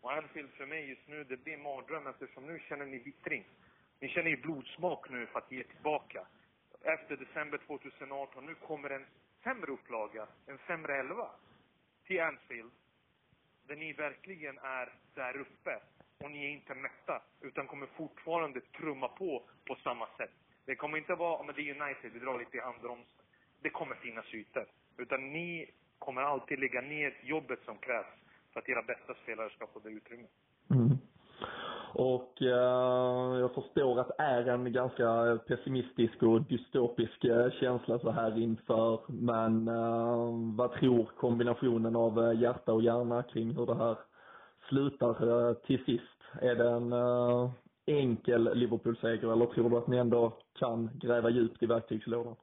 [0.00, 3.44] Och Anfield för mig just nu, det blir en mardröm eftersom nu känner ni vittring.
[4.00, 6.26] Ni känner ju blodsmak nu för att ge tillbaka.
[6.82, 9.06] Efter december 2018, nu kommer en
[9.42, 11.30] sämre upplaga, en sämre elva
[12.10, 12.70] till Anfield,
[13.68, 15.78] där ni verkligen är där uppe
[16.18, 20.30] och ni är inte mätta, utan kommer fortfarande trumma på på samma sätt.
[20.64, 23.24] Det kommer inte vara, men det är United, vi drar lite i handbromsen.
[23.62, 24.66] Det kommer finnas ytor.
[24.96, 28.14] Utan ni kommer alltid lägga ner jobbet som krävs
[28.52, 30.30] för att era bästa spelare ska få det utrymmet.
[30.70, 30.98] Mm.
[32.00, 38.10] Och eh, jag förstår att det är en ganska pessimistisk och dystopisk eh, känsla så
[38.10, 39.00] här inför.
[39.08, 43.96] Men eh, vad tror kombinationen av eh, hjärta och hjärna kring hur det här
[44.68, 46.20] slutar eh, till sist?
[46.40, 47.50] Är det en eh,
[47.86, 52.36] enkel Liverpool-seger eller tror du att ni ändå kan gräva djupt i verktygslådan?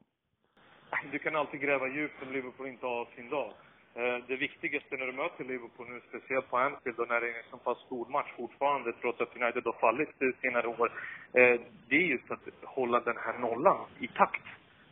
[1.11, 3.53] Du kan alltid gräva djupt om Liverpool inte har sin dag.
[3.97, 7.37] Eh, det viktigaste när du möter Liverpool nu, speciellt på Anfield och när det är
[7.37, 10.09] en så pass stor match fortfarande, trots att United har fallit
[10.41, 10.91] senare år,
[11.33, 14.45] eh, det är just att hålla den här nollan i takt.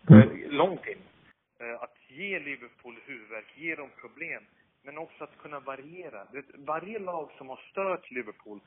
[0.10, 0.52] Mm.
[0.52, 0.98] Långt in.
[1.80, 4.44] Att ge Liverpool huvudvärk, ge dem problem
[4.84, 6.28] men också att kunna variera.
[6.54, 8.60] Varje lag som har stört Liverpool,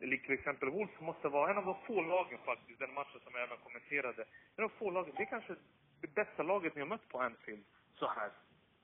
[0.00, 3.32] likt till exempel Wolves, måste vara en av de få lagen faktiskt, den matchen som
[3.34, 4.22] jag även kommenterade,
[4.56, 5.54] en av de få lagen, det är kanske
[6.00, 8.30] det bästa laget ni har mött på Anfield så här.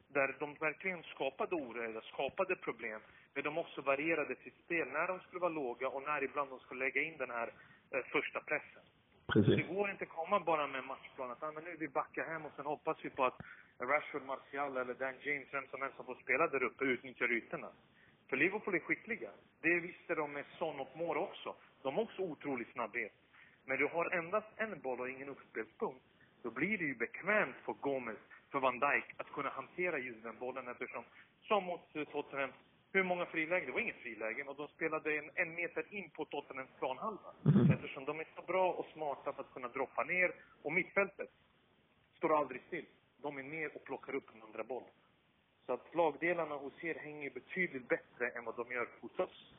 [0.08, 3.00] Där de verkligen skapade oreda, skapade problem,
[3.34, 6.60] men de också varierade sitt spel när de skulle vara låga och när ibland de
[6.60, 7.52] skulle lägga in den här
[7.90, 8.82] eh, första pressen.
[9.32, 9.56] Precis.
[9.56, 12.46] Det går inte att komma bara med matchplan att ah, men nu vi backar hem
[12.46, 13.40] och sen hoppas vi på att
[13.80, 17.68] Rashford, Martial eller Dan James, vem som helst som får spela där uppe, utnyttjar ytorna.
[18.28, 19.30] För Liverpool är skickliga.
[19.60, 21.54] Det visste de med Son och Moore också.
[21.82, 23.12] De har också otrolig snabbhet.
[23.64, 26.04] Men du har endast en boll och ingen uppspelspunkt.
[26.42, 28.18] Då blir det ju bekvämt för Gomez,
[28.50, 31.04] för Van Dijk, att kunna hantera just den bollen eftersom,
[31.42, 32.52] som mot Tottenham,
[32.92, 33.66] hur många frilägen?
[33.66, 37.30] Det var inget frilägen och de spelade en, en meter in på Tottenhams planhalva.
[37.44, 37.70] Mm.
[37.70, 40.32] Eftersom de är så bra och smarta på att kunna droppa ner.
[40.62, 41.30] Och mittfältet
[42.16, 42.86] står aldrig still
[43.22, 44.84] de är ner och plockar upp en andra boll.
[45.66, 49.54] Så att lagdelarna hos er hänger betydligt bättre än vad de gör hos oss.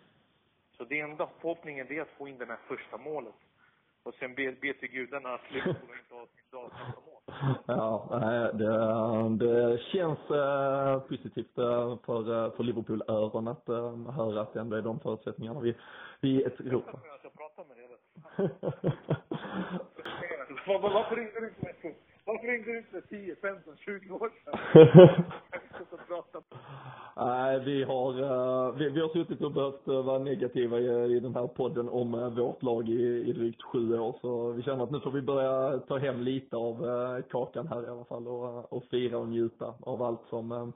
[0.72, 3.36] Så det enda förhoppningen är att få in det här första målet.
[4.04, 6.72] Och sen be, be till gudarna att Liverpool inte har sin dag
[7.06, 7.19] mål.
[7.66, 8.08] Ja,
[8.54, 13.68] det, det känns eh, positivt eh, för, eh, för Liverpool-öron att
[14.16, 15.76] höra att det ändå är de förutsättningarna vi,
[16.22, 16.42] vi.
[16.42, 16.52] Jag
[17.68, 17.88] med dig.
[20.68, 21.96] Varför ringde du inte mig
[22.30, 25.24] varför ringde du inte 10, 15, 20 år sedan?
[27.22, 31.20] Nej, vi har, eh, vi, vi har suttit och behövt eh, vara negativa i, i
[31.20, 34.16] den här podden om eh, vårt lag i, i drygt sju år.
[34.22, 36.76] Så vi känner att nu får vi börja ta hem lite av
[37.32, 40.74] kakan här i alla fall och, och fira och njuta av allt som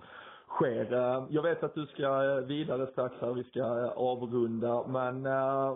[0.47, 0.87] sker.
[1.29, 5.27] Jag vet att du ska vidare strax här, vi ska avrunda, men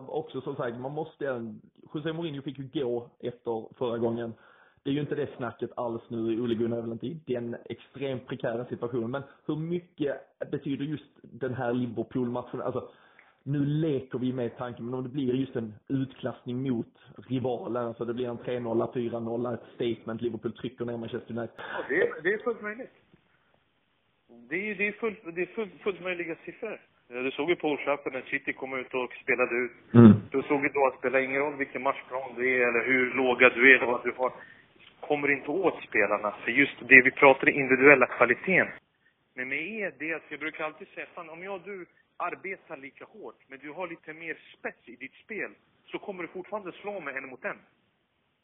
[0.07, 1.53] också som sagt, man måste,
[1.93, 4.33] José Mourinho fick ju gå efter förra gången
[4.87, 6.41] det är ju inte det snacket alls nu.
[6.41, 9.11] Ole Gunnar är väl inte i den extremt prekära situationen.
[9.11, 10.15] Men hur mycket
[10.51, 12.61] betyder just den här Liverpool-matchen?
[12.61, 12.89] Alltså,
[13.43, 16.93] nu leker vi med tanken, men om det blir just en utklassning mot
[17.27, 21.55] rivalen, alltså det blir en 3-0, 4-0, ett statement, Liverpool trycker ner Manchester United.
[21.57, 22.93] Ja, det, är, det är fullt möjligt.
[24.49, 26.81] Det är, det är, fullt, det är fullt, fullt möjliga siffror.
[27.07, 29.93] Du såg ju på Old när City kom ut och spelade ut.
[29.93, 30.11] Mm.
[30.31, 33.13] Du såg ju då att det spelar ingen roll vilken matchplan du är eller hur
[33.13, 34.31] låga du är eller vad du har
[35.07, 38.67] kommer inte åt spelarna för just det vi pratar individuella kvaliteten.
[39.35, 41.85] Men med er, det att jag brukar alltid säga, fan om jag och du
[42.17, 45.51] arbetar lika hårt, men du har lite mer spets i ditt spel,
[45.85, 47.59] så kommer du fortfarande slå mig en mot en.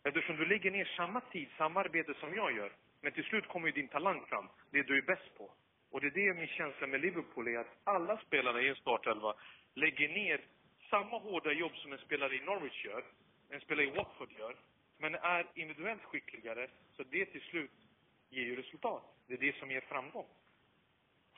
[0.03, 2.71] Eftersom du lägger ner samma tid, samma arbete som jag gör.
[3.01, 5.51] Men till slut kommer ju din talang fram, det du är bäst på.
[5.91, 9.33] Och det är det min känsla med Liverpool är, att alla spelarna i en startelva
[9.75, 10.41] lägger ner
[10.89, 13.03] samma hårda jobb som en spelare i Norwich gör,
[13.49, 14.55] en spelare i Watford gör,
[15.03, 17.71] men är individuellt skickligare, så det till slut
[18.29, 19.03] ger ju resultat.
[19.27, 20.25] Det är det som ger framgång.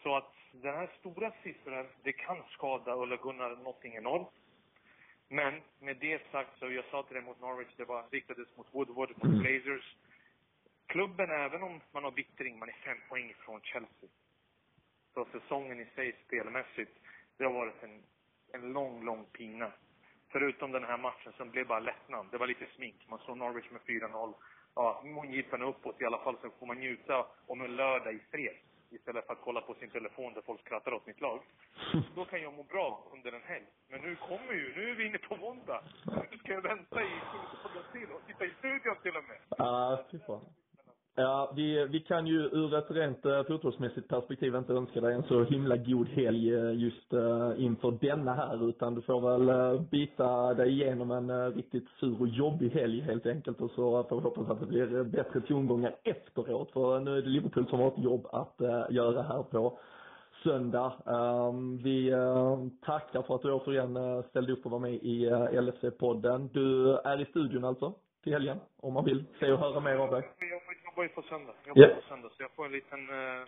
[0.04, 4.30] Så att den här stora siffran, det kan skada Ulla Gunnar någonting enormt.
[5.28, 8.68] Men med det sagt, så jag sa till dig mot Norwich, det var riktades mot
[8.72, 9.40] Woodward, mot mm.
[9.40, 9.96] Blazers.
[10.86, 14.10] Klubben, även om man har vittring, man är fem poäng från Chelsea.
[15.14, 17.00] Så säsongen i sig spelmässigt,
[17.38, 18.04] det har varit en,
[18.54, 19.72] en lång, lång pina.
[20.36, 22.26] Förutom den här matchen som blev bara lättnad.
[22.32, 22.96] Det var lite smink.
[23.10, 24.34] Man slår Norwich med 4-0.
[24.76, 28.56] Ja, mungiporna uppåt i alla fall så får man njuta om en lördag i fred.
[28.90, 31.40] Istället för att kolla på sin telefon där folk skrattar åt mitt lag.
[32.16, 33.66] Då kan jag må bra under en helg.
[33.90, 35.82] Men nu kommer ju, nu är vi inne på måndag.
[36.32, 37.38] Nu ska jag vänta i sju
[37.92, 39.38] till och sitta i studion till och med.
[39.50, 40.46] Ja, fy fan.
[41.18, 45.24] Ja, vi, vi kan ju ur ett rent uh, fotbollsmässigt perspektiv inte önska dig en
[45.24, 49.82] så himla god helg uh, just uh, inför denna här, utan du får väl uh,
[49.82, 54.16] bita dig igenom en uh, riktigt sur och jobbig helg helt enkelt och så får
[54.16, 57.88] vi hoppas att det blir bättre tongångar efteråt, för nu är det Liverpool som har
[57.88, 59.78] ett jobb att göra här på
[60.44, 60.94] söndag.
[61.06, 65.30] Um, vi uh, tackar för att du återigen uh, ställde upp och var med i
[65.30, 66.50] uh, LFC-podden.
[66.54, 70.12] Du är i studion alltså, till helgen, om man vill se och höra mer av
[70.12, 70.24] dig
[70.96, 71.54] jobbar ju på söndag.
[71.66, 71.96] Jag jobbar yeah.
[71.96, 73.10] på söndag, så jag får en liten...
[73.10, 73.48] Uh,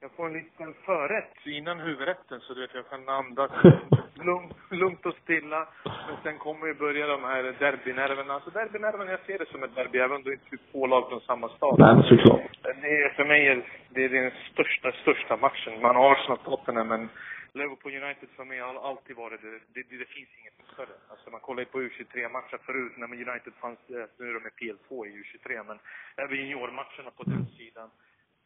[0.00, 3.50] jag får en liten förrätt innan huvudrätten, så du vet, jag kan andas
[4.14, 5.68] lugnt, lugnt och stilla.
[5.84, 8.34] Men sen kommer ju börja de här derbynerverna.
[8.34, 11.08] Alltså derbynerverna, jag ser det som ett derby, även om det inte är två lag
[11.08, 11.74] från samma stad.
[11.78, 12.58] Nej, såklart.
[12.62, 15.80] Det är, för mig är det den största, största matchen.
[15.82, 17.08] Man har Arsenal Tottenham, men
[17.54, 19.50] Liverpool United för mig har alltid varit det.
[19.50, 20.96] Det, det, det finns inget större.
[21.08, 24.50] Alltså man kollar ju på U23-matcher förut när United fanns, eh, nu är de i
[24.50, 25.78] PL2 i U23, men
[26.16, 27.90] även juniormatcherna på den sidan.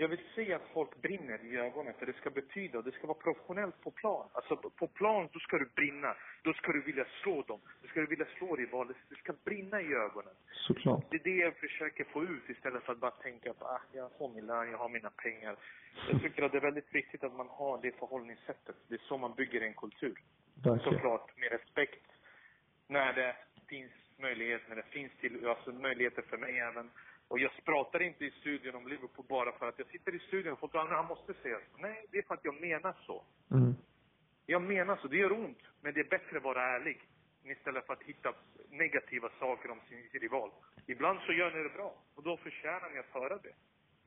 [0.01, 3.19] Jag vill se att folk brinner i ögonen, för det ska betyda, det ska vara
[3.19, 4.29] professionellt på plan.
[4.33, 6.17] Alltså på plan, då ska du brinna.
[6.43, 7.61] Då ska du vilja slå dem.
[7.83, 8.95] Då ska du vilja slå rivaler.
[9.09, 10.35] Det ska brinna i ögonen.
[10.53, 11.05] Såklart.
[11.11, 14.11] Det är det jag försöker få ut istället för att bara tänka att ah, jag
[14.19, 15.57] har min lön, jag har mina pengar.
[16.11, 18.77] Jag tycker att det är väldigt viktigt att man har det förhållningssättet.
[18.89, 20.19] Det är så man bygger en kultur.
[20.65, 20.95] Verkligen.
[20.95, 22.07] Såklart med respekt.
[22.87, 23.37] När det
[23.69, 26.91] finns möjlighet, när det finns till, alltså möjligheter för mig även.
[27.29, 30.53] Och jag pratar inte i studion om Liverpool bara för att jag sitter i studion
[30.53, 31.83] och folk han måste säga så.
[31.83, 33.25] Nej, det är för att jag menar så.
[33.51, 33.75] Mm.
[34.47, 35.09] Jag menar så.
[35.09, 37.01] Det gör ont, men det är bättre att vara ärlig.
[37.45, 38.35] Istället för att hitta
[38.71, 40.51] negativa saker om sin rival.
[40.87, 43.55] Ibland så gör ni det bra, och då förtjänar ni att höra det.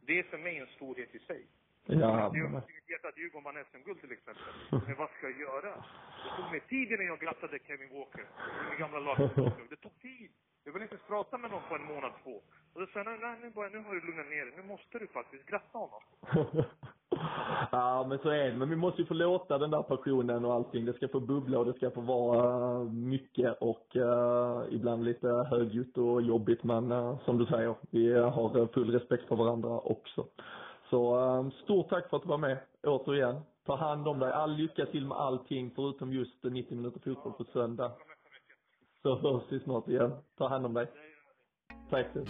[0.06, 1.46] Det är för mig en storhet i sig.
[1.86, 4.54] Ja, gör men, hjärta att Djurgården vann SM-guld till exempel.
[4.88, 5.84] Men vad ska jag göra?
[6.24, 8.26] Det tog mig tid innan jag grattade Kevin Walker,
[8.70, 9.70] min gamla lagkamrat.
[9.70, 10.32] Det tog tid.
[10.64, 12.32] Jag vill inte ens prata med någon på en månad, två.
[12.74, 14.54] Och då sa jag, nej, nej, nu, bara, nu har du lugnat ner dig.
[14.58, 16.02] Nu måste du faktiskt gratta honom.
[17.72, 18.58] ja, men så är det.
[18.58, 20.86] Men vi måste ju få låta den där passionen och allting.
[20.86, 25.28] Det ska få bubbla och det ska få vara eh, mycket och uh, ibland lite
[25.28, 26.64] högljutt och jobbigt.
[26.64, 30.26] Men uh, som du säger, vi har full respekt för varandra också.
[30.90, 33.42] Så uh, stort tack för att du var med återigen.
[33.66, 34.32] Ta hand om dig.
[34.32, 37.92] All lycka till med allting förutom just 90 minuter fotboll på söndag.
[39.02, 40.12] Så hörs vi snart igen.
[40.38, 40.88] Ta hand om dig.
[41.90, 42.26] Tack så